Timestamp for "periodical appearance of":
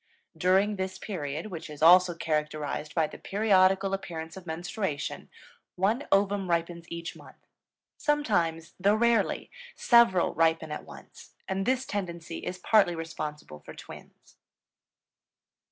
3.19-4.47